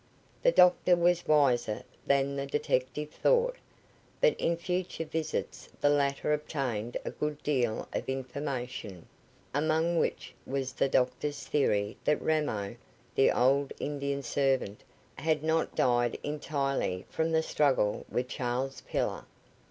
The 0.41 0.51
doctor 0.51 0.95
was 0.95 1.27
wiser 1.27 1.83
than 2.07 2.35
the 2.35 2.47
detective 2.47 3.11
thought; 3.11 3.57
but 4.19 4.33
in 4.39 4.57
future 4.57 5.05
visits 5.05 5.69
the 5.79 5.89
latter 5.89 6.33
obtained 6.33 6.97
a 7.05 7.11
good 7.11 7.43
deal 7.43 7.87
of 7.93 8.09
information, 8.09 9.05
among 9.53 9.99
which 9.99 10.33
was 10.43 10.73
the 10.73 10.89
doctor's 10.89 11.43
theory 11.45 11.97
that 12.03 12.19
Ramo, 12.19 12.77
the 13.13 13.31
old 13.31 13.73
Indian 13.79 14.23
servant, 14.23 14.81
had 15.17 15.43
not 15.43 15.75
died 15.75 16.17
entirely 16.23 17.05
from 17.07 17.31
the 17.31 17.43
struggle 17.43 18.03
with 18.09 18.27
Charles 18.27 18.81
Pillar. 18.87 19.25